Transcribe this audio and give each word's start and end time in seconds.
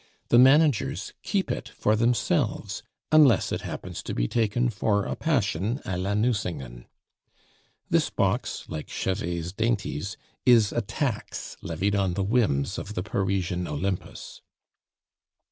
The 0.29 0.39
managers 0.39 1.13
keep 1.21 1.51
it 1.51 1.69
for 1.69 1.95
themselves, 1.95 2.81
unless 3.11 3.51
it 3.51 3.61
happens 3.61 4.01
to 4.01 4.15
be 4.15 4.27
taken 4.27 4.71
for 4.71 5.05
a 5.05 5.15
passion 5.15 5.79
a 5.85 5.95
la 5.95 6.15
Nucingen. 6.15 6.85
This 7.87 8.09
box, 8.09 8.65
like 8.67 8.87
Chevet's 8.89 9.53
dainties, 9.53 10.17
is 10.43 10.71
a 10.71 10.81
tax 10.81 11.55
levied 11.61 11.93
on 11.95 12.15
the 12.15 12.23
whims 12.23 12.79
of 12.79 12.95
the 12.95 13.03
Parisian 13.03 13.67
Olympus. 13.67 14.41